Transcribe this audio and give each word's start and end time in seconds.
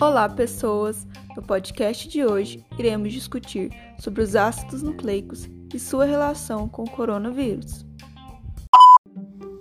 Olá, 0.00 0.28
pessoas! 0.28 1.06
No 1.36 1.42
podcast 1.42 2.08
de 2.08 2.24
hoje, 2.24 2.64
iremos 2.78 3.12
discutir 3.12 3.70
sobre 4.00 4.22
os 4.22 4.34
ácidos 4.34 4.82
nucleicos 4.82 5.48
e 5.72 5.78
sua 5.78 6.04
relação 6.04 6.68
com 6.68 6.82
o 6.82 6.90
coronavírus. 6.90 7.84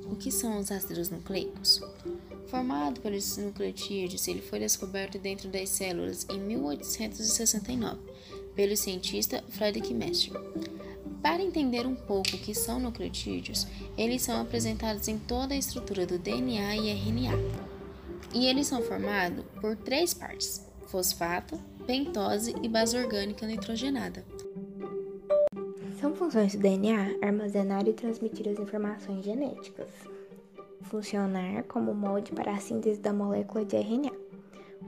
O 0.05 0.15
que 0.15 0.31
são 0.31 0.57
os 0.57 0.71
ácidos 0.71 1.09
nucleicos? 1.09 1.81
Formado 2.47 3.01
pelos 3.01 3.37
nucleotídeos, 3.37 4.27
ele 4.27 4.41
foi 4.41 4.59
descoberto 4.59 5.19
dentro 5.19 5.49
das 5.49 5.69
células 5.69 6.25
em 6.29 6.39
1869 6.39 7.99
pelo 8.55 8.75
cientista 8.75 9.43
Frederick 9.49 9.93
Mestre. 9.93 10.31
Para 11.21 11.43
entender 11.43 11.85
um 11.85 11.95
pouco 11.95 12.35
o 12.35 12.39
que 12.39 12.55
são 12.55 12.79
nucleotídeos, 12.79 13.67
eles 13.97 14.23
são 14.23 14.41
apresentados 14.41 15.07
em 15.07 15.19
toda 15.19 15.53
a 15.53 15.57
estrutura 15.57 16.05
do 16.05 16.17
DNA 16.17 16.77
e 16.77 16.89
RNA. 16.89 17.70
E 18.33 18.47
eles 18.47 18.67
são 18.67 18.81
formados 18.81 19.43
por 19.59 19.75
três 19.75 20.13
partes: 20.13 20.65
fosfato, 20.87 21.59
pentose 21.85 22.55
e 22.61 22.69
base 22.69 22.97
orgânica 22.97 23.45
nitrogenada. 23.45 24.23
São 25.99 26.15
funções 26.15 26.55
do 26.55 26.61
DNA 26.61 27.17
armazenar 27.21 27.87
e 27.87 27.93
transmitir 27.93 28.47
as 28.47 28.57
informações 28.57 29.23
genéticas, 29.23 29.89
funcionar 30.83 31.63
como 31.63 31.93
molde 31.93 32.31
para 32.31 32.53
a 32.53 32.59
síntese 32.59 32.99
da 32.99 33.13
molécula 33.13 33.65
de 33.65 33.75
RNA. 33.75 34.11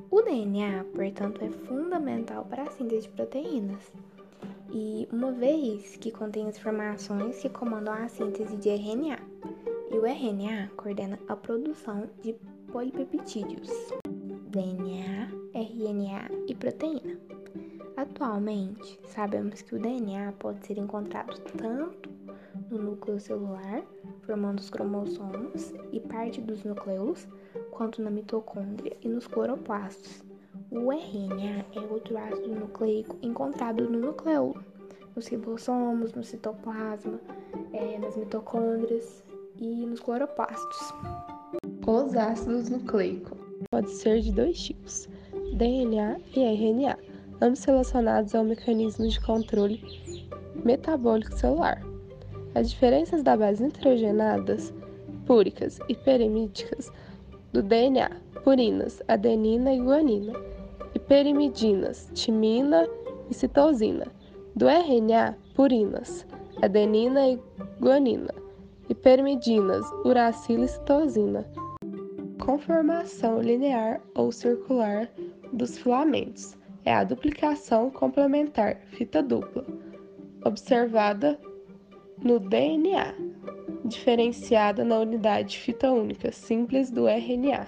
O 0.10 0.22
DNA, 0.22 0.86
portanto, 0.94 1.44
é 1.44 1.50
fundamental 1.50 2.46
para 2.46 2.64
a 2.64 2.72
síntese 2.72 3.04
de 3.04 3.10
proteínas. 3.10 3.92
E 4.72 5.08
uma 5.12 5.32
vez 5.32 5.98
que 5.98 6.12
contém 6.12 6.48
as 6.48 6.58
informações 6.58 7.40
que 7.40 7.50
comandam 7.50 7.94
a 7.94 8.08
síntese 8.08 8.58
de 8.58 8.70
RNA, 8.70 9.20
e 9.92 9.96
o 9.96 10.06
RNA 10.06 10.72
coordena 10.76 11.20
a 11.28 11.36
produção 11.36 12.10
de 12.24 12.36
polipeptídeos, 12.74 13.70
DNA, 14.50 15.30
RNA 15.54 16.28
e 16.48 16.56
proteína. 16.56 17.20
Atualmente, 17.96 19.00
sabemos 19.06 19.62
que 19.62 19.76
o 19.76 19.80
DNA 19.80 20.34
pode 20.40 20.66
ser 20.66 20.80
encontrado 20.80 21.40
tanto 21.56 22.10
no 22.72 22.80
núcleo 22.80 23.20
celular, 23.20 23.84
formando 24.24 24.58
os 24.58 24.72
cromossomos 24.72 25.72
e 25.92 26.00
parte 26.00 26.42
dos 26.42 26.64
núcleos, 26.64 27.28
quanto 27.70 28.02
na 28.02 28.10
mitocôndria 28.10 28.98
e 29.04 29.08
nos 29.08 29.28
cloroplastos. 29.28 30.24
O 30.72 30.92
RNA 30.92 31.66
é 31.76 31.80
outro 31.92 32.18
ácido 32.18 32.56
nucleico 32.56 33.16
encontrado 33.22 33.88
no 33.88 34.00
núcleo, 34.00 34.56
nos 35.16 35.28
ribossomos, 35.28 36.12
no 36.16 36.24
citoplasma, 36.24 37.20
é, 37.72 38.00
nas 38.00 38.18
mitocôndrias 38.18 39.24
e 39.60 39.86
nos 39.86 40.00
cloroplastos. 40.00 40.92
Os 41.86 42.16
ácidos 42.16 42.70
nucleicos 42.70 43.38
pode 43.70 43.92
ser 43.92 44.22
de 44.22 44.32
dois 44.32 44.58
tipos, 44.58 45.10
DNA 45.58 46.16
e 46.34 46.40
RNA, 46.40 46.98
ambos 47.42 47.62
relacionados 47.66 48.34
ao 48.34 48.46
mecanismo 48.46 49.06
de 49.06 49.20
controle 49.20 49.84
metabólico 50.64 51.34
celular. 51.36 51.84
As 52.56 52.70
diferenças 52.70 53.22
da 53.22 53.36
base 53.36 53.62
nitrogenadas, 53.62 54.74
púricas 55.26 55.78
e 55.90 55.96
perimídicas 55.96 56.90
do 57.52 57.62
DNA, 57.62 58.12
purinas, 58.46 59.02
adenina 59.10 59.74
e 59.74 59.82
guanina, 59.82 60.32
e 60.96 61.00
perimidinas, 61.00 62.10
timina 62.14 62.88
e 63.30 63.34
citosina, 63.34 64.08
do 64.56 64.70
RNA, 64.70 65.36
purinas, 65.54 66.26
adenina 66.62 67.28
e 67.28 67.40
guanina, 67.82 68.34
e 68.88 68.96
perimidinas, 68.96 69.86
uracila 70.06 70.64
e 70.64 70.68
citosina 70.70 71.46
conformação 72.44 73.42
linear 73.42 74.02
ou 74.14 74.32
circular 74.32 75.10
dos 75.54 75.78
filamentos. 75.78 76.58
É 76.84 76.94
a 76.94 77.04
duplicação 77.04 77.90
complementar, 77.90 78.82
fita 78.92 79.24
dupla, 79.24 79.66
observada 80.44 81.40
no 82.22 82.42
DNA, 82.42 83.14
diferenciada 83.86 84.84
na 84.84 85.00
unidade 85.00 85.58
fita 85.58 85.90
única 85.92 86.34
simples 86.34 86.92
do 86.92 87.08
RNA. 87.08 87.68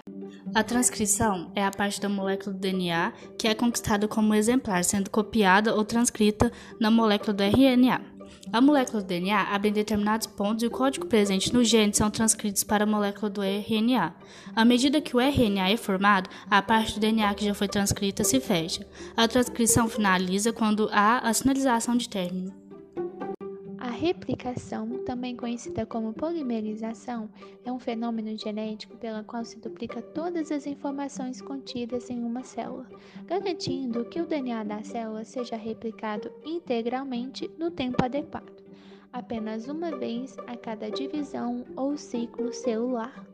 A 0.53 0.63
transcrição 0.63 1.51
é 1.55 1.63
a 1.63 1.71
parte 1.71 2.01
da 2.01 2.09
molécula 2.09 2.53
do 2.53 2.59
DNA 2.59 3.13
que 3.37 3.47
é 3.47 3.55
conquistada 3.55 4.07
como 4.09 4.33
exemplar, 4.33 4.83
sendo 4.83 5.09
copiada 5.09 5.73
ou 5.73 5.85
transcrita 5.85 6.51
na 6.79 6.91
molécula 6.91 7.33
do 7.33 7.43
RNA. 7.43 8.14
A 8.55 8.61
molécula 8.61 9.01
do 9.01 9.07
DNA 9.07 9.53
abre 9.53 9.69
determinados 9.69 10.27
pontos 10.27 10.63
e 10.63 10.67
o 10.67 10.71
código 10.71 11.07
presente 11.07 11.53
no 11.53 11.61
gene 11.61 11.93
são 11.93 12.09
transcritos 12.09 12.63
para 12.63 12.85
a 12.85 12.87
molécula 12.87 13.29
do 13.29 13.41
RNA. 13.43 14.15
À 14.55 14.63
medida 14.63 15.01
que 15.01 15.13
o 15.13 15.19
RNA 15.19 15.71
é 15.71 15.75
formado, 15.75 16.29
a 16.49 16.61
parte 16.61 16.93
do 16.93 17.01
DNA 17.01 17.33
que 17.33 17.43
já 17.43 17.53
foi 17.53 17.67
transcrita 17.67 18.23
se 18.23 18.39
fecha. 18.39 18.87
A 19.13 19.27
transcrição 19.27 19.89
finaliza 19.89 20.53
quando 20.53 20.87
há 20.93 21.17
a 21.17 21.33
sinalização 21.33 21.97
de 21.97 22.07
término. 22.07 22.64
Replicação, 23.95 25.05
também 25.05 25.37
conhecida 25.37 25.85
como 25.85 26.11
polimerização, 26.11 27.29
é 27.63 27.71
um 27.71 27.79
fenômeno 27.79 28.37
genético 28.37 28.97
pela 28.97 29.23
qual 29.23 29.45
se 29.45 29.57
duplica 29.57 30.01
todas 30.01 30.51
as 30.51 30.67
informações 30.67 31.41
contidas 31.41 32.09
em 32.09 32.21
uma 32.21 32.43
célula, 32.43 32.85
garantindo 33.25 34.03
que 34.03 34.19
o 34.19 34.25
DNA 34.25 34.65
da 34.65 34.83
célula 34.83 35.23
seja 35.23 35.55
replicado 35.55 36.29
integralmente 36.43 37.49
no 37.57 37.71
tempo 37.71 38.03
adequado, 38.03 38.61
apenas 39.13 39.69
uma 39.69 39.97
vez 39.97 40.35
a 40.45 40.57
cada 40.57 40.91
divisão 40.91 41.65
ou 41.77 41.95
ciclo 41.95 42.51
celular. 42.53 43.25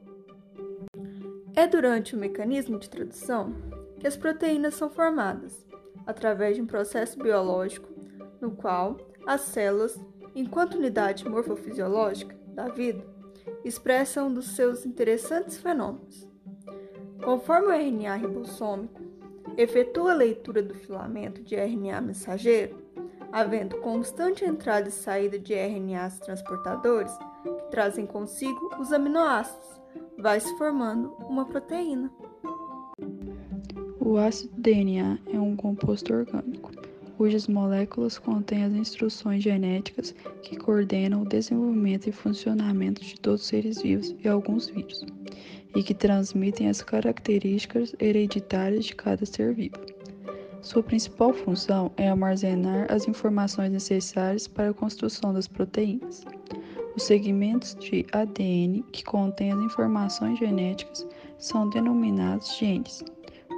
É 1.56 1.66
durante 1.66 2.16
o 2.16 2.20
mecanismo 2.20 2.78
de 2.78 2.88
tradução 2.88 3.56
que 4.00 4.06
as 4.06 4.16
proteínas 4.16 4.76
são 4.76 4.92
formadas, 4.92 5.66
através 6.06 6.56
de 6.56 6.62
um 6.62 6.68
processo 6.68 7.18
biológico 7.18 7.90
no 8.40 8.52
qual 8.52 8.98
as 9.26 9.42
células 9.42 10.00
enquanto 10.36 10.78
unidade 10.78 11.28
morfofisiológica 11.28 12.36
da 12.48 12.68
vida, 12.68 13.06
expressa 13.64 14.24
um 14.24 14.34
dos 14.34 14.56
seus 14.56 14.86
interessantes 14.86 15.58
fenômenos. 15.58 16.30
Conforme 17.24 17.68
o 17.68 17.72
RNA 17.72 18.16
ribossômico 18.16 19.02
efetua 19.58 20.12
a 20.12 20.16
leitura 20.16 20.62
do 20.62 20.74
filamento 20.74 21.44
de 21.44 21.56
RNA 21.56 22.02
mensageiro, 22.02 22.78
havendo 23.32 23.78
constante 23.78 24.44
entrada 24.44 24.90
e 24.90 24.92
saída 24.92 25.40
de 25.40 25.54
RNAs 25.54 26.20
transportadores 26.20 27.12
que 27.44 27.72
trazem 27.72 28.06
consigo 28.06 28.76
os 28.80 28.92
aminoácidos, 28.92 29.82
vai 30.18 30.40
se 30.40 30.58
formando 30.58 31.14
uma 31.28 31.46
proteína. 31.46 32.12
O 34.00 34.18
ácido 34.18 34.54
DNA 34.60 35.20
é 35.28 35.40
um 35.40 35.56
composto 35.56 36.14
orgânico 36.14 36.61
cujas 37.22 37.48
moléculas 37.48 38.18
contêm 38.18 38.64
as 38.64 38.74
instruções 38.74 39.44
genéticas 39.44 40.16
que 40.42 40.56
coordenam 40.56 41.22
o 41.22 41.30
desenvolvimento 41.30 42.08
e 42.08 42.12
funcionamento 42.12 43.06
de 43.06 43.14
todos 43.20 43.42
os 43.42 43.48
seres 43.48 43.80
vivos 43.80 44.16
e 44.24 44.28
alguns 44.28 44.68
vírus, 44.68 45.06
e 45.76 45.84
que 45.84 45.94
transmitem 45.94 46.68
as 46.68 46.82
características 46.82 47.94
hereditárias 48.00 48.86
de 48.86 48.96
cada 48.96 49.24
ser 49.24 49.54
vivo. 49.54 49.76
Sua 50.64 50.82
principal 50.82 51.32
função 51.32 51.92
é 51.96 52.10
armazenar 52.10 52.92
as 52.92 53.08
informações 53.08 53.72
necessárias 53.72 54.48
para 54.48 54.72
a 54.72 54.74
construção 54.74 55.32
das 55.32 55.48
proteínas. 55.48 56.26
Os 56.96 57.04
segmentos 57.04 57.76
de 57.76 58.04
ADN 58.12 58.84
que 58.92 59.04
contêm 59.04 59.52
as 59.52 59.60
informações 59.60 60.40
genéticas 60.40 61.08
são 61.38 61.70
denominados 61.70 62.58
genes. 62.58 63.04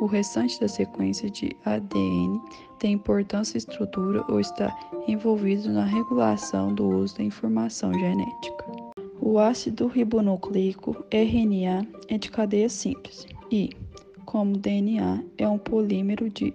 O 0.01 0.05
restante 0.05 0.59
da 0.59 0.67
sequência 0.67 1.29
de 1.29 1.55
ADN 1.65 2.41
tem 2.79 2.93
importância 2.93 3.57
estrutura 3.57 4.25
ou 4.27 4.39
está 4.39 4.75
envolvido 5.07 5.71
na 5.71 5.85
regulação 5.85 6.73
do 6.73 6.87
uso 6.87 7.17
da 7.17 7.23
informação 7.23 7.93
genética. 7.93 8.65
O 9.21 9.39
ácido 9.39 9.87
ribonucleico 9.87 11.05
RNA 11.09 11.87
é 12.09 12.17
de 12.17 12.29
cadeia 12.29 12.67
simples 12.67 13.25
e, 13.51 13.69
como 14.25 14.57
DNA, 14.57 15.23
é 15.37 15.47
um 15.47 15.57
polímero 15.57 16.29
de 16.29 16.53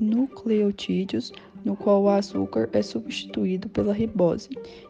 nucleotídeos 0.00 1.32
no 1.64 1.76
qual 1.76 2.02
o 2.02 2.08
açúcar 2.08 2.68
é 2.72 2.82
substituído 2.82 3.68
pela 3.68 3.92
ribose 3.92 4.48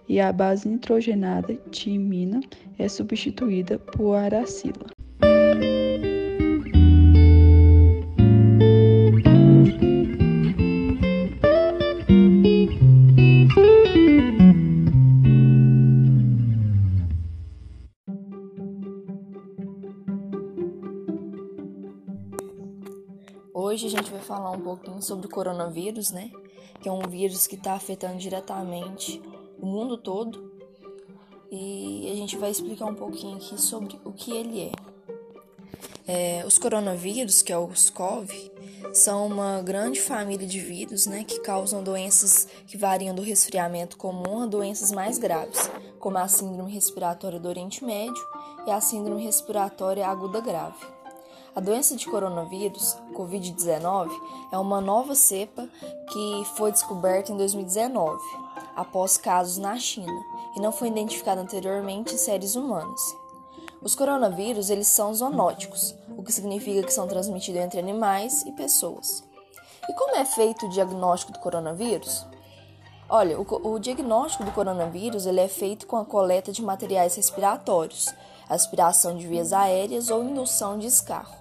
e 0.09 0.21
a 0.21 0.33
base 0.33 0.69
nitrogenada 0.69 1.55
timina 1.71 2.41
é 2.79 2.89
substituída 2.89 3.79
por 3.79 4.15
aracila. 4.15 5.00
Falar 24.41 24.53
um 24.53 24.61
pouquinho 24.61 25.03
sobre 25.03 25.27
o 25.27 25.31
coronavírus, 25.31 26.11
né? 26.11 26.31
Que 26.81 26.89
é 26.89 26.93
um 26.93 27.07
vírus 27.07 27.47
que 27.47 27.57
está 27.57 27.75
afetando 27.75 28.17
diretamente 28.17 29.21
o 29.59 29.67
mundo 29.67 29.99
todo. 29.99 30.51
E 31.51 32.09
a 32.11 32.15
gente 32.15 32.37
vai 32.37 32.51
explicar 32.51 32.87
um 32.87 32.95
pouquinho 32.95 33.37
aqui 33.37 33.61
sobre 33.61 34.01
o 34.05 34.13
que 34.13 34.33
ele 34.33 34.61
é. 34.61 34.73
é 36.41 36.47
os 36.47 36.57
coronavírus, 36.57 37.43
que 37.43 37.53
é 37.53 37.59
os 37.59 37.91
COV, 37.91 38.51
são 38.95 39.27
uma 39.27 39.61
grande 39.61 40.01
família 40.01 40.47
de 40.47 40.59
vírus 40.59 41.07
né, 41.07 41.23
que 41.25 41.41
causam 41.41 41.83
doenças 41.83 42.49
que 42.67 42.77
variam 42.77 43.15
do 43.15 43.23
resfriamento 43.23 43.97
comum 43.97 44.43
a 44.43 44.47
doenças 44.47 44.91
mais 44.91 45.19
graves, 45.19 45.71
como 45.99 46.19
a 46.19 46.29
síndrome 46.29 46.73
respiratória 46.73 47.39
do 47.39 47.49
Oriente 47.49 47.85
Médio 47.85 48.25
e 48.67 48.71
a 48.71 48.81
síndrome 48.81 49.23
respiratória 49.23 50.07
aguda 50.07 50.41
grave. 50.41 51.00
A 51.61 51.63
doença 51.63 51.95
de 51.95 52.07
coronavírus, 52.07 52.97
Covid-19, 53.13 54.09
é 54.51 54.57
uma 54.57 54.81
nova 54.81 55.15
cepa 55.15 55.69
que 56.11 56.45
foi 56.57 56.73
descoberta 56.73 57.33
em 57.33 57.37
2019, 57.37 58.19
após 58.75 59.19
casos 59.19 59.59
na 59.59 59.77
China, 59.77 60.11
e 60.57 60.61
não 60.61 60.73
foi 60.73 60.89
identificada 60.89 61.39
anteriormente 61.39 62.15
em 62.15 62.17
seres 62.17 62.57
humanos. 62.57 63.03
Os 63.83 63.95
coronavírus 63.95 64.71
eles 64.71 64.89
são 64.89 65.13
zoonóticos, 65.13 65.95
o 66.17 66.23
que 66.23 66.33
significa 66.33 66.83
que 66.83 66.95
são 66.95 67.07
transmitidos 67.07 67.61
entre 67.61 67.79
animais 67.79 68.43
e 68.47 68.53
pessoas. 68.53 69.23
E 69.87 69.93
como 69.93 70.17
é 70.17 70.25
feito 70.25 70.65
o 70.65 70.71
diagnóstico 70.71 71.33
do 71.33 71.41
coronavírus? 71.41 72.25
Olha, 73.07 73.39
o, 73.39 73.73
o 73.75 73.79
diagnóstico 73.79 74.45
do 74.45 74.53
coronavírus 74.53 75.27
ele 75.27 75.41
é 75.41 75.49
feito 75.49 75.87
com 75.87 75.99
a 75.99 76.07
coleta 76.07 76.53
de 76.53 76.63
materiais 76.63 77.17
respiratórios, 77.17 78.07
aspiração 78.49 79.15
de 79.15 79.27
vias 79.27 79.53
aéreas 79.53 80.09
ou 80.09 80.25
indução 80.25 80.79
de 80.79 80.87
escarro. 80.87 81.40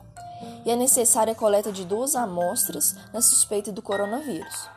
E 0.65 0.71
é 0.71 0.75
necessária 0.75 1.33
a 1.33 1.35
coleta 1.35 1.71
de 1.71 1.85
duas 1.85 2.15
amostras 2.15 2.95
na 3.13 3.21
suspeita 3.21 3.71
do 3.71 3.81
coronavírus. 3.81 4.69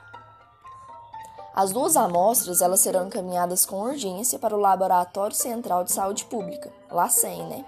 As 1.55 1.71
duas 1.71 1.97
amostras 1.97 2.63
elas 2.63 2.81
serão 2.81 3.07
encaminhadas 3.07 3.67
com 3.67 3.83
urgência 3.83 4.39
para 4.39 4.57
o 4.57 4.61
Laboratório 4.61 5.37
Central 5.37 5.85
de 5.85 5.93
Saúde 5.93 6.25
Pública, 6.25 6.73
LACEN, 6.91 7.47
né? 7.47 7.65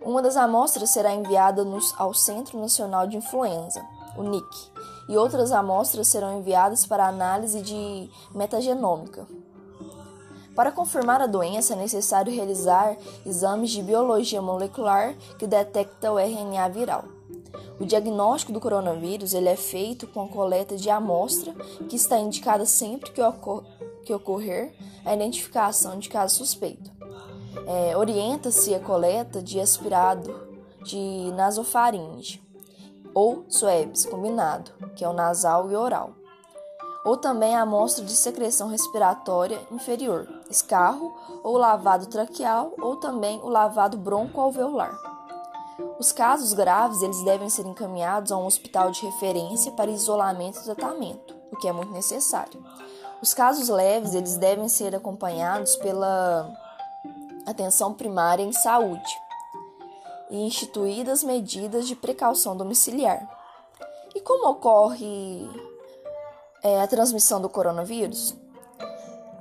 Uma 0.00 0.22
das 0.22 0.36
amostras 0.36 0.88
será 0.88 1.12
enviada 1.12 1.64
nos, 1.64 1.94
ao 1.98 2.14
Centro 2.14 2.58
Nacional 2.58 3.06
de 3.06 3.18
Influenza, 3.18 3.84
o 4.16 4.22
NIC, 4.22 4.72
e 5.06 5.18
outras 5.18 5.52
amostras 5.52 6.08
serão 6.08 6.38
enviadas 6.38 6.86
para 6.86 7.06
análise 7.06 7.60
de 7.60 8.10
metagenômica. 8.34 9.26
Para 10.58 10.72
confirmar 10.72 11.22
a 11.22 11.28
doença, 11.28 11.74
é 11.74 11.76
necessário 11.76 12.34
realizar 12.34 12.96
exames 13.24 13.70
de 13.70 13.80
biologia 13.80 14.42
molecular 14.42 15.14
que 15.38 15.46
detectam 15.46 16.16
o 16.16 16.18
RNA 16.18 16.68
viral. 16.70 17.04
O 17.78 17.84
diagnóstico 17.84 18.50
do 18.50 18.58
coronavírus 18.58 19.34
ele 19.34 19.48
é 19.48 19.54
feito 19.54 20.08
com 20.08 20.24
a 20.24 20.28
coleta 20.28 20.76
de 20.76 20.90
amostra, 20.90 21.54
que 21.88 21.94
está 21.94 22.18
indicada 22.18 22.66
sempre 22.66 23.12
que, 23.12 23.22
ocor 23.22 23.62
que 24.04 24.12
ocorrer 24.12 24.74
a 25.04 25.14
identificação 25.14 25.96
de 25.96 26.08
caso 26.08 26.38
suspeito. 26.38 26.90
É, 27.64 27.96
Orienta-se 27.96 28.74
a 28.74 28.80
coleta 28.80 29.40
de 29.40 29.60
aspirado 29.60 30.44
de 30.82 31.30
nasofaringe 31.36 32.42
ou 33.14 33.44
SWABs 33.48 34.06
combinado, 34.06 34.72
que 34.96 35.04
é 35.04 35.08
o 35.08 35.12
nasal 35.12 35.70
e 35.70 35.76
oral. 35.76 36.17
Ou 37.04 37.16
também 37.16 37.54
a 37.54 37.62
amostra 37.62 38.04
de 38.04 38.14
secreção 38.14 38.68
respiratória 38.68 39.60
inferior, 39.70 40.28
escarro 40.50 41.14
ou 41.42 41.56
lavado 41.56 42.06
traqueal, 42.06 42.72
ou 42.80 42.96
também 42.96 43.40
o 43.42 43.48
lavado 43.48 43.96
broncoalveolar. 43.96 44.96
Os 45.98 46.12
casos 46.12 46.52
graves 46.52 47.02
eles 47.02 47.22
devem 47.24 47.48
ser 47.48 47.66
encaminhados 47.66 48.32
a 48.32 48.36
um 48.36 48.46
hospital 48.46 48.90
de 48.90 49.04
referência 49.04 49.72
para 49.72 49.90
isolamento 49.90 50.58
e 50.58 50.64
tratamento, 50.64 51.34
o 51.52 51.56
que 51.56 51.68
é 51.68 51.72
muito 51.72 51.92
necessário. 51.92 52.62
Os 53.20 53.34
casos 53.34 53.68
leves 53.68 54.14
eles 54.14 54.36
devem 54.36 54.68
ser 54.68 54.94
acompanhados 54.94 55.76
pela 55.76 56.52
atenção 57.46 57.94
primária 57.94 58.42
em 58.42 58.52
saúde 58.52 59.10
e 60.30 60.46
instituídas 60.46 61.24
medidas 61.24 61.88
de 61.88 61.96
precaução 61.96 62.56
domiciliar. 62.56 63.28
E 64.14 64.20
como 64.20 64.48
ocorre 64.50 65.48
é, 66.62 66.80
a 66.80 66.86
transmissão 66.86 67.40
do 67.40 67.48
coronavírus? 67.48 68.34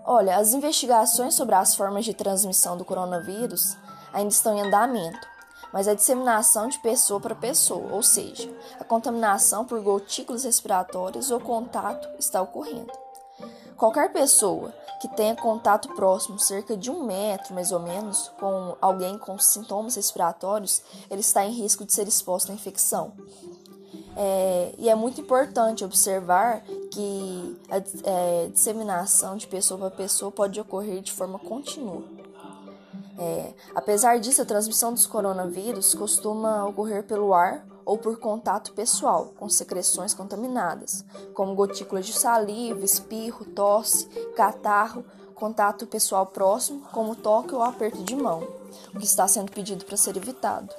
Olha, 0.06 0.38
as 0.38 0.54
investigações 0.54 1.34
sobre 1.34 1.56
as 1.56 1.76
formas 1.76 2.06
de 2.06 2.14
transmissão 2.14 2.78
do 2.78 2.86
coronavírus 2.86 3.76
ainda 4.14 4.30
estão 4.30 4.58
em 4.58 4.62
andamento 4.62 5.28
mas 5.72 5.88
a 5.88 5.94
disseminação 5.94 6.68
de 6.68 6.80
pessoa 6.80 7.20
para 7.20 7.36
pessoa, 7.36 7.94
ou 7.94 8.02
seja, 8.02 8.50
a 8.80 8.84
contaminação 8.84 9.66
por 9.66 9.82
gotículas 9.82 10.44
respiratórias 10.44 11.32
ou 11.32 11.40
contato 11.40 12.08
está 12.18 12.42
ocorrendo. 12.42 12.92
Qualquer 13.76 14.12
pessoa 14.12 14.74
que 15.00 15.08
tenha 15.10 15.36
contato 15.36 15.90
próximo, 15.90 16.40
cerca 16.40 16.76
de 16.76 16.90
um 16.90 17.04
metro 17.04 17.54
mais 17.54 17.72
ou 17.72 17.80
menos, 17.80 18.32
com 18.40 18.76
alguém 18.82 19.20
com 19.20 19.38
sintomas 19.38 19.96
respiratórios, 19.96 20.82
ele 21.12 21.22
está 21.22 21.46
em 21.46 21.52
risco 21.52 21.86
de 21.86 21.94
ser 21.94 22.08
exposto 22.08 22.52
à 22.52 22.56
infecção. 22.56 23.14
É, 24.20 24.74
e 24.80 24.90
é 24.90 24.96
muito 24.96 25.22
importante 25.22 25.86
observar 25.86 26.64
que 26.90 27.56
a 27.70 27.78
é, 27.78 28.48
disseminação 28.48 29.38
de 29.38 29.46
pessoa 29.46 29.80
para 29.80 29.92
pessoa 29.92 30.32
pode 30.32 30.60
ocorrer 30.60 31.02
de 31.02 31.12
forma 31.12 31.38
contínua. 31.38 32.02
É, 33.20 33.54
apesar 33.76 34.20
disso, 34.20 34.42
a 34.42 34.46
transmissão 34.46 34.92
dos 34.92 35.06
coronavírus 35.06 35.94
costuma 35.94 36.66
ocorrer 36.66 37.04
pelo 37.04 37.32
ar 37.32 37.64
ou 37.86 37.96
por 37.96 38.18
contato 38.18 38.74
pessoal 38.74 39.34
com 39.38 39.48
secreções 39.48 40.16
contaminadas, 40.16 41.06
como 41.36 41.54
gotículas 41.54 42.08
de 42.08 42.14
saliva, 42.14 42.84
espirro, 42.84 43.46
tosse, 43.46 44.08
catarro, 44.36 45.06
contato 45.36 45.86
pessoal 45.86 46.26
próximo, 46.26 46.82
como 46.92 47.16
toque 47.16 47.54
ou 47.54 47.62
aperto 47.62 48.04
de 48.04 48.16
mão, 48.16 48.42
o 48.96 49.00
que 49.00 49.06
está 49.06 49.28
sendo 49.28 49.52
pedido 49.52 49.86
para 49.86 49.96
ser 49.96 50.18
evitado. 50.18 50.74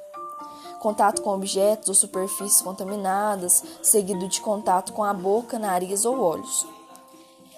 Contato 0.80 1.22
com 1.22 1.30
objetos 1.30 1.88
ou 1.88 1.94
superfícies 1.94 2.60
contaminadas, 2.60 3.62
seguido 3.82 4.28
de 4.28 4.40
contato 4.40 4.92
com 4.92 5.02
a 5.02 5.12
boca, 5.12 5.58
nariz 5.58 6.04
ou 6.04 6.20
olhos. 6.20 6.66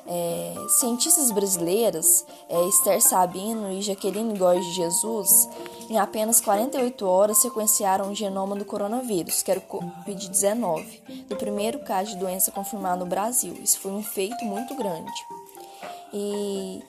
É, 0.06 0.55
cientistas 0.81 1.31
brasileiras, 1.31 2.25
é, 2.49 2.61
Esther 2.67 3.00
Sabino 3.00 3.70
e 3.70 3.82
Jaqueline 3.82 4.37
Góes 4.37 4.64
de 4.64 4.72
Jesus, 4.72 5.49
em 5.88 5.99
apenas 5.99 6.40
48 6.40 7.06
horas 7.06 7.38
sequenciaram 7.38 8.11
o 8.11 8.14
genoma 8.14 8.56
do 8.56 8.64
coronavírus, 8.64 9.43
que 9.43 9.50
era 9.50 9.61
o 9.61 9.62
Covid-19, 9.62 11.26
do 11.28 11.37
primeiro 11.37 11.81
caso 11.81 12.11
de 12.11 12.16
doença 12.16 12.50
confirmado 12.50 13.05
no 13.05 13.11
Brasil. 13.11 13.55
Isso 13.62 13.78
foi 13.78 13.93
um 13.93 14.02
feito 14.02 14.44
muito 14.44 14.75
grande. 14.75 15.12
E 16.12 16.82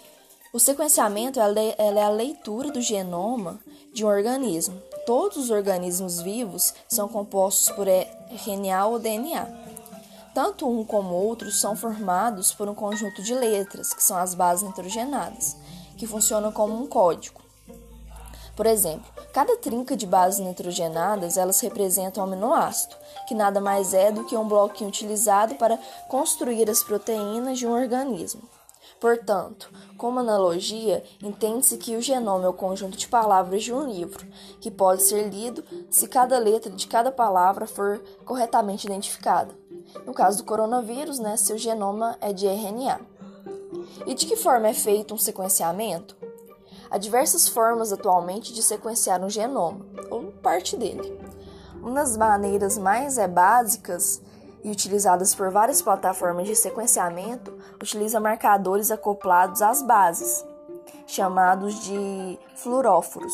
o 0.53 0.59
sequenciamento 0.59 1.39
ela 1.39 1.59
é 1.59 2.03
a 2.03 2.09
leitura 2.09 2.71
do 2.71 2.81
genoma 2.81 3.59
de 3.93 4.03
um 4.03 4.07
organismo. 4.07 4.81
Todos 5.05 5.37
os 5.37 5.49
organismos 5.49 6.21
vivos 6.21 6.73
são 6.87 7.07
compostos 7.07 7.69
por 7.71 7.87
RNA 7.87 8.85
ou 8.85 8.99
DNA. 8.99 9.47
Tanto 10.33 10.69
um 10.69 10.85
como 10.85 11.15
outro 11.15 11.51
são 11.51 11.75
formados 11.75 12.53
por 12.53 12.69
um 12.69 12.75
conjunto 12.75 13.21
de 13.23 13.33
letras, 13.33 13.93
que 13.93 14.03
são 14.03 14.15
as 14.15 14.33
bases 14.35 14.63
nitrogenadas, 14.63 15.57
que 15.97 16.07
funcionam 16.07 16.51
como 16.51 16.73
um 16.73 16.87
código. 16.87 17.41
Por 18.55 18.65
exemplo, 18.65 19.11
cada 19.33 19.57
trinca 19.57 19.97
de 19.97 20.05
bases 20.05 20.39
nitrogenadas, 20.39 21.35
elas 21.35 21.59
representam 21.61 22.23
um 22.23 22.27
aminoácido, 22.27 22.95
que 23.27 23.33
nada 23.33 23.59
mais 23.59 23.93
é 23.93 24.11
do 24.11 24.23
que 24.25 24.37
um 24.37 24.47
bloquinho 24.47 24.89
utilizado 24.89 25.55
para 25.55 25.79
construir 26.07 26.69
as 26.69 26.83
proteínas 26.83 27.57
de 27.57 27.65
um 27.65 27.71
organismo. 27.71 28.41
Portanto, 29.01 29.67
como 29.97 30.19
analogia, 30.19 31.03
entende-se 31.23 31.75
que 31.77 31.95
o 31.95 32.01
genoma 32.01 32.45
é 32.45 32.47
o 32.47 32.53
conjunto 32.53 32.95
de 32.95 33.07
palavras 33.07 33.63
de 33.63 33.73
um 33.73 33.89
livro, 33.89 34.23
que 34.59 34.69
pode 34.69 35.01
ser 35.01 35.27
lido 35.27 35.63
se 35.89 36.07
cada 36.07 36.37
letra 36.37 36.69
de 36.69 36.85
cada 36.85 37.11
palavra 37.11 37.65
for 37.65 37.99
corretamente 38.23 38.85
identificada. 38.85 39.55
No 40.05 40.13
caso 40.13 40.37
do 40.37 40.43
coronavírus, 40.43 41.17
né, 41.17 41.35
seu 41.35 41.57
genoma 41.57 42.15
é 42.21 42.31
de 42.31 42.45
RNA. 42.45 43.01
E 44.05 44.13
de 44.13 44.27
que 44.27 44.35
forma 44.35 44.67
é 44.67 44.73
feito 44.73 45.15
um 45.15 45.17
sequenciamento? 45.17 46.15
Há 46.91 46.99
diversas 46.99 47.47
formas 47.47 47.91
atualmente 47.91 48.53
de 48.53 48.61
sequenciar 48.61 49.19
um 49.23 49.31
genoma, 49.31 49.83
ou 50.11 50.25
parte 50.43 50.77
dele. 50.77 51.19
Uma 51.81 51.95
das 51.95 52.15
maneiras 52.15 52.77
mais 52.77 53.17
é, 53.17 53.27
básicas 53.27 54.21
e 54.63 54.71
utilizadas 54.71 55.33
por 55.33 55.51
várias 55.51 55.81
plataformas 55.81 56.47
de 56.47 56.55
sequenciamento 56.55 57.57
utiliza 57.81 58.19
marcadores 58.19 58.91
acoplados 58.91 59.61
às 59.61 59.81
bases, 59.81 60.45
chamados 61.07 61.83
de 61.83 62.39
fluoróforos. 62.55 63.33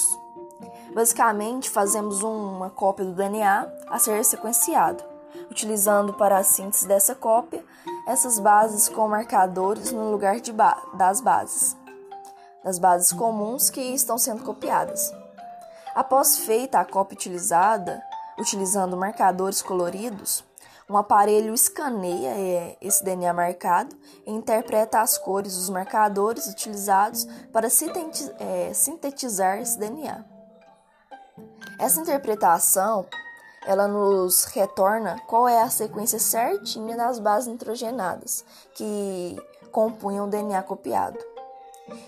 Basicamente, 0.93 1.69
fazemos 1.69 2.23
uma 2.23 2.69
cópia 2.69 3.05
do 3.05 3.13
DNA 3.13 3.67
a 3.87 3.99
ser 3.99 4.23
sequenciado 4.23 5.17
utilizando 5.49 6.13
para 6.13 6.37
a 6.37 6.43
síntese 6.43 6.87
dessa 6.87 7.15
cópia 7.15 7.63
essas 8.07 8.39
bases 8.39 8.87
com 8.89 9.07
marcadores 9.07 9.91
no 9.91 10.11
lugar 10.11 10.39
ba 10.53 10.81
das 10.93 11.21
bases, 11.21 11.75
das 12.63 12.79
bases 12.79 13.11
comuns 13.11 13.69
que 13.69 13.81
estão 13.81 14.17
sendo 14.17 14.43
copiadas. 14.43 15.13
Após 15.95 16.37
feita 16.37 16.79
a 16.79 16.85
cópia 16.85 17.15
utilizada, 17.15 18.01
utilizando 18.37 18.95
marcadores 18.95 19.61
coloridos, 19.61 20.43
um 20.89 20.95
aparelho 20.95 21.53
escaneia 21.53 22.29
é, 22.29 22.77
esse 22.81 23.03
DNA 23.03 23.33
marcado 23.33 23.95
e 24.25 24.31
interpreta 24.31 25.01
as 25.01 25.17
cores 25.17 25.55
dos 25.55 25.69
marcadores 25.69 26.47
utilizados 26.47 27.25
para 27.51 27.67
é, 27.67 28.73
sintetizar 28.73 29.59
esse 29.59 29.77
DNA. 29.77 30.23
Essa 31.77 32.01
interpretação 32.01 33.05
ela 33.65 33.85
nos 33.85 34.45
retorna 34.45 35.19
qual 35.27 35.47
é 35.47 35.61
a 35.61 35.69
sequência 35.69 36.19
certinha 36.19 36.95
das 36.95 37.19
bases 37.19 37.47
nitrogenadas 37.47 38.45
que 38.73 39.35
compunham 39.71 40.25
o 40.25 40.29
DNA 40.29 40.63
copiado. 40.63 41.19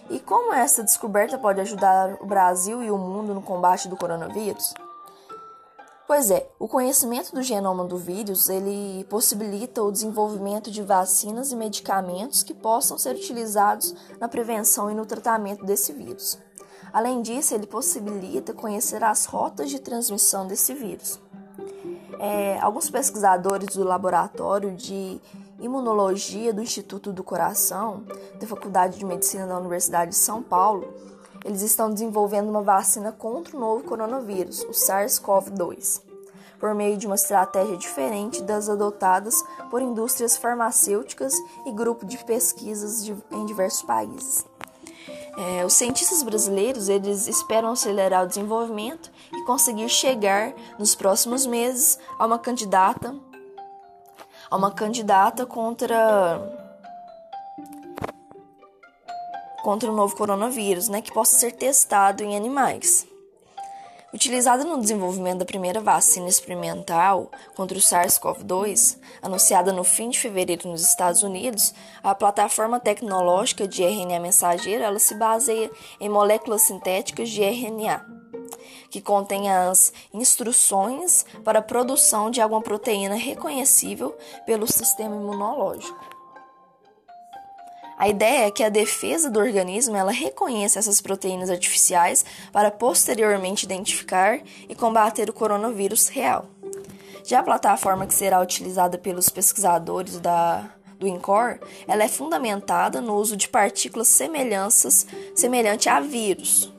E 0.10 0.20
como 0.20 0.54
essa 0.54 0.84
descoberta 0.84 1.38
pode 1.38 1.60
ajudar 1.60 2.18
o 2.22 2.26
Brasil 2.26 2.82
e 2.82 2.90
o 2.90 2.98
mundo 2.98 3.34
no 3.34 3.42
combate 3.42 3.90
do 3.90 3.98
coronavírus? 3.98 4.74
Pois 6.10 6.32
é, 6.32 6.50
o 6.58 6.68
conhecimento 6.68 7.36
do 7.36 7.44
genoma 7.44 7.86
do 7.86 7.96
vírus, 7.96 8.50
ele 8.50 9.04
possibilita 9.12 9.84
o 9.84 9.92
desenvolvimento 9.92 10.72
de 10.72 10.82
vacinas 10.82 11.52
e 11.52 11.56
medicamentos 11.56 12.42
que 12.42 12.52
possam 12.52 12.98
ser 12.98 13.16
utilizados 13.16 13.94
na 14.20 14.28
prevenção 14.28 14.90
e 14.90 14.96
no 14.96 15.06
tratamento 15.06 15.64
desse 15.64 15.94
vírus. 15.94 16.40
Além 16.92 17.22
disso, 17.22 17.54
ele 17.54 17.68
possibilita 17.68 18.56
conhecer 18.56 19.04
as 19.04 19.26
rotas 19.26 19.70
de 19.70 19.78
transmissão 19.78 20.48
desse 20.48 20.74
vírus. 20.74 21.20
É, 22.20 22.58
alguns 22.60 22.90
pesquisadores 22.90 23.76
do 23.76 23.84
laboratório 23.84 24.76
de 24.76 25.22
imunologia 25.60 26.52
do 26.52 26.64
Instituto 26.64 27.14
do 27.14 27.24
Coração, 27.24 28.04
da 28.40 28.48
Faculdade 28.48 28.98
de 28.98 29.06
Medicina 29.06 29.46
da 29.46 29.60
Universidade 29.60 30.10
de 30.10 30.18
São 30.18 30.42
Paulo, 30.42 30.92
eles 31.46 31.62
estão 31.62 31.92
desenvolvendo 31.92 32.50
uma 32.50 32.62
vacina 32.62 33.12
contra 33.12 33.56
o 33.56 33.60
novo 33.60 33.84
coronavírus, 33.84 34.62
o 34.64 34.72
SARS-CoV-2, 34.72 36.02
por 36.60 36.76
meio 36.76 36.98
de 36.98 37.06
uma 37.06 37.16
estratégia 37.16 37.78
diferente 37.78 38.42
das 38.44 38.70
adotadas 38.70 39.44
por 39.70 39.82
indústrias 39.82 40.38
farmacêuticas 40.38 41.34
e 41.66 41.72
grupos 41.72 42.08
de 42.08 42.18
pesquisas 42.24 43.04
de, 43.04 43.16
em 43.32 43.46
diversos 43.46 43.84
países. 43.84 44.46
É, 45.38 45.66
os 45.66 45.74
cientistas 45.74 46.22
brasileiros 46.22 46.90
eles 46.90 47.28
esperam 47.28 47.72
acelerar 47.72 48.26
o 48.26 48.28
desenvolvimento 48.28 49.10
e 49.32 49.46
conseguir 49.46 49.88
chegar 49.88 50.54
nos 50.78 50.96
próximos 50.96 51.46
meses 51.46 51.98
a 52.18 52.26
uma 52.26 52.38
candidata 52.38 53.16
a 54.50 54.58
uma 54.58 54.72
candidata 54.72 55.46
contra 55.46 56.59
contra 59.64 59.92
o 59.92 59.96
novo 59.96 60.16
coronavírus, 60.16 60.90
né, 60.90 61.02
que 61.02 61.14
possa 61.14 61.38
ser 61.38 61.52
testado 61.54 62.24
em 62.24 62.36
animais. 62.36 63.08
Utilizada 64.12 64.64
no 64.64 64.80
desenvolvimento 64.80 65.40
da 65.40 65.46
primeira 65.46 65.80
vacina 65.80 66.28
experimental 66.28 67.30
contra 67.56 67.78
o 67.78 67.82
SARS-CoV-2, 67.82 68.98
anunciada 69.22 69.72
no 69.72 69.84
fim 69.84 70.10
de 70.10 70.20
fevereiro 70.20 70.68
nos 70.68 70.82
Estados 70.82 71.22
Unidos, 71.22 71.76
a 72.02 72.16
plataforma 72.16 72.80
tecnológica 72.80 73.68
de 73.68 73.84
RNA 73.84 74.20
mensageiro 74.20 74.84
ela 74.84 74.98
se 74.98 75.14
baseia 75.14 75.70
em 76.00 76.10
moléculas 76.10 76.64
sintéticas 76.64 77.30
de 77.30 77.44
RNA, 77.44 78.04
que 78.90 79.00
contém 79.00 79.52
as 79.52 79.94
instruções 80.12 81.24
para 81.46 81.60
a 81.60 81.64
produção 81.64 82.32
de 82.32 82.42
alguma 82.42 82.62
proteína 82.62 83.14
reconhecível 83.14 84.18
pelo 84.44 84.66
sistema 84.66 85.16
imunológico. 85.16 86.19
A 88.00 88.08
ideia 88.08 88.48
é 88.48 88.52
que 88.52 88.64
a 88.64 88.70
defesa 88.70 89.30
do 89.30 89.42
organismo 89.42 89.94
ela 89.94 90.14
reconheça 90.14 90.80
essas 90.80 91.02
proteínas 91.02 91.50
artificiais 91.50 92.24
para 92.50 92.72
posteriormente 92.72 93.66
identificar 93.66 94.40
e 94.70 94.74
combater 94.74 95.30
o 95.30 95.34
coronavírus 95.34 96.08
real. 96.08 96.46
Já 97.26 97.40
a 97.40 97.44
plataforma 97.44 98.08
que 98.08 98.14
será 98.14 98.40
utilizada 98.40 98.98
pelos 98.98 99.28
pesquisadores 99.28 100.18
da, 100.18 100.70
do 100.98 101.10
INCOR, 101.10 101.60
ela 101.86 102.02
é 102.02 102.08
fundamentada 102.08 103.02
no 103.02 103.16
uso 103.16 103.36
de 103.36 103.50
partículas 103.50 104.08
semelhanças 104.08 105.06
semelhante 105.36 105.90
a 105.90 106.00
vírus. 106.00 106.74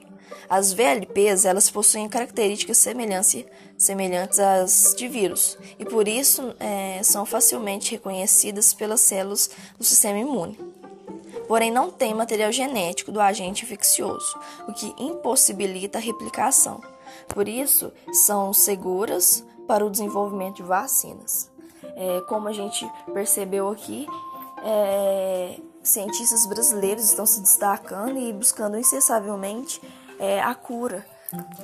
As 0.48 0.72
VLPs 0.72 1.44
elas 1.44 1.68
possuem 1.68 2.08
características 2.08 2.78
semelhantes 2.78 4.38
às 4.40 4.94
de 4.96 5.06
vírus 5.06 5.58
e 5.78 5.84
por 5.84 6.08
isso 6.08 6.54
é, 6.58 7.02
são 7.02 7.26
facilmente 7.26 7.90
reconhecidas 7.90 8.72
pelas 8.72 9.02
células 9.02 9.50
do 9.78 9.84
sistema 9.84 10.18
imune 10.18 10.79
porém 11.50 11.68
não 11.68 11.90
tem 11.90 12.14
material 12.14 12.52
genético 12.52 13.10
do 13.10 13.20
agente 13.20 13.64
infeccioso, 13.64 14.38
o 14.68 14.72
que 14.72 14.94
impossibilita 14.96 15.98
a 15.98 16.00
replicação. 16.00 16.80
Por 17.26 17.48
isso, 17.48 17.92
são 18.12 18.52
seguras 18.52 19.44
para 19.66 19.84
o 19.84 19.90
desenvolvimento 19.90 20.58
de 20.58 20.62
vacinas. 20.62 21.50
É, 21.82 22.20
como 22.28 22.46
a 22.46 22.52
gente 22.52 22.88
percebeu 23.12 23.68
aqui, 23.68 24.06
é, 24.62 25.58
cientistas 25.82 26.46
brasileiros 26.46 27.02
estão 27.06 27.26
se 27.26 27.40
destacando 27.40 28.16
e 28.16 28.32
buscando 28.32 28.78
incessavelmente 28.78 29.82
é, 30.20 30.40
a 30.40 30.54
cura, 30.54 31.04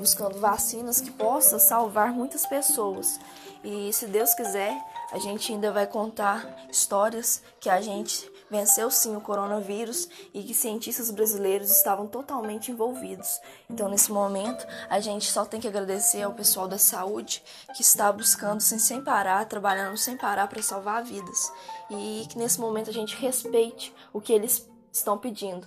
buscando 0.00 0.40
vacinas 0.40 1.00
que 1.00 1.12
possam 1.12 1.61
salvar 1.61 2.11
muitas 2.12 2.45
pessoas. 2.45 3.21
E 3.62 3.93
se 3.93 4.07
Deus 4.09 4.35
quiser, 4.35 4.76
a 5.12 5.19
gente 5.21 5.52
ainda 5.52 5.71
vai 5.71 5.87
contar 5.87 6.66
histórias 6.69 7.40
que 7.61 7.71
a 7.71 7.81
gente 7.81 8.35
venceu 8.50 8.90
sim 8.90 9.16
o 9.16 9.20
coronavírus 9.20 10.08
e 10.32 10.42
que 10.42 10.54
cientistas 10.54 11.10
brasileiros 11.10 11.70
estavam 11.70 12.06
totalmente 12.06 12.70
envolvidos. 12.70 13.40
Então, 13.68 13.88
nesse 13.88 14.12
momento, 14.12 14.66
a 14.88 15.00
gente 15.00 15.30
só 15.30 15.44
tem 15.44 15.60
que 15.60 15.68
agradecer 15.68 16.22
ao 16.22 16.32
pessoal 16.32 16.68
da 16.68 16.78
saúde 16.78 17.42
que 17.74 17.82
está 17.82 18.12
buscando 18.12 18.60
sem, 18.60 18.78
sem 18.78 19.02
parar, 19.02 19.44
trabalhando 19.46 19.96
sem 19.96 20.16
parar 20.16 20.48
para 20.48 20.62
salvar 20.62 21.02
vidas. 21.02 21.52
E 21.90 22.26
que 22.28 22.38
nesse 22.38 22.60
momento 22.60 22.90
a 22.90 22.92
gente 22.92 23.16
respeite 23.16 23.94
o 24.12 24.20
que 24.20 24.32
eles 24.32 24.68
estão 24.92 25.18
pedindo 25.18 25.66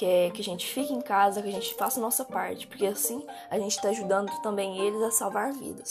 que 0.00 0.06
é 0.06 0.30
que 0.30 0.40
a 0.40 0.44
gente 0.44 0.66
fique 0.66 0.94
em 0.94 1.00
casa, 1.02 1.42
que 1.42 1.48
a 1.50 1.52
gente 1.52 1.74
faça 1.74 2.00
a 2.00 2.02
nossa 2.02 2.24
parte, 2.24 2.66
porque 2.66 2.86
assim 2.86 3.22
a 3.50 3.58
gente 3.58 3.72
está 3.72 3.90
ajudando 3.90 4.30
também 4.40 4.78
eles 4.78 5.02
a 5.02 5.10
salvar 5.10 5.52
vidas. 5.52 5.90